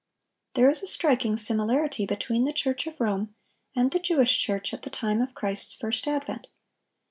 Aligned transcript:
There 0.55 0.67
is 0.67 0.81
a 0.81 0.87
striking 0.87 1.37
similarity 1.37 2.07
between 2.07 2.45
the 2.45 2.53
Church 2.53 2.87
of 2.87 2.99
Rome 2.99 3.35
and 3.75 3.91
the 3.91 3.99
Jewish 3.99 4.39
Church 4.39 4.73
at 4.73 4.81
the 4.81 4.89
time 4.89 5.21
of 5.21 5.35
Christ's 5.35 5.75
first 5.75 6.07
advent. 6.07 6.47